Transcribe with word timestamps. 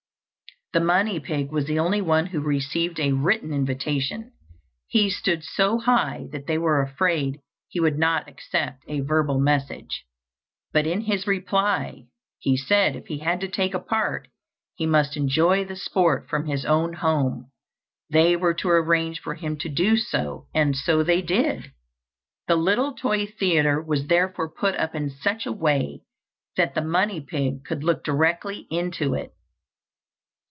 The 0.73 0.79
money 0.79 1.19
pig 1.19 1.51
was 1.51 1.65
the 1.65 1.79
only 1.79 1.99
one 1.99 2.27
who 2.27 2.39
received 2.39 2.97
a 2.97 3.11
written 3.11 3.51
invitation. 3.51 4.31
He 4.87 5.09
stood 5.09 5.43
so 5.43 5.79
high 5.79 6.27
that 6.31 6.47
they 6.47 6.57
were 6.57 6.81
afraid 6.81 7.41
he 7.67 7.81
would 7.81 7.97
not 7.99 8.29
accept 8.29 8.85
a 8.87 9.01
verbal 9.01 9.37
message. 9.37 10.05
But 10.71 10.87
in 10.87 11.01
his 11.01 11.27
reply, 11.27 12.05
he 12.39 12.55
said, 12.55 12.95
if 12.95 13.07
he 13.07 13.17
had 13.17 13.41
to 13.41 13.49
take 13.49 13.73
a 13.73 13.81
part, 13.81 14.29
he 14.75 14.85
must 14.85 15.17
enjoy 15.17 15.65
the 15.65 15.75
sport 15.75 16.29
from 16.29 16.45
his 16.45 16.63
own 16.63 16.93
home; 16.93 17.51
they 18.09 18.37
were 18.37 18.53
to 18.53 18.69
arrange 18.69 19.19
for 19.19 19.35
him 19.35 19.57
to 19.57 19.67
do 19.67 19.97
so; 19.97 20.47
and 20.55 20.77
so 20.77 21.03
they 21.03 21.21
did. 21.21 21.73
The 22.47 22.55
little 22.55 22.93
toy 22.93 23.25
theatre 23.25 23.81
was 23.83 24.07
therefore 24.07 24.49
put 24.49 24.75
up 24.77 24.95
in 24.95 25.09
such 25.09 25.45
a 25.45 25.51
way 25.51 26.03
that 26.55 26.75
the 26.75 26.81
money 26.81 27.19
pig 27.19 27.65
could 27.65 27.83
look 27.83 28.05
directly 28.05 28.67
into 28.69 29.13
it. 29.15 29.33